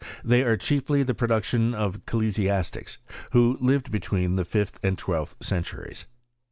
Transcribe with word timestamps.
They 0.23 0.41
are 0.41 0.57
chiefly 0.57 1.03
the 1.03 1.13
production 1.13 1.75
of 1.75 1.97
ecclesiastics, 1.97 2.97
who 3.33 3.59
lived 3.61 3.91
between 3.91 4.35
the 4.35 4.45
fifth 4.45 4.79
and 4.83 4.97
twelfth 4.97 5.35
centuries. 5.41 6.07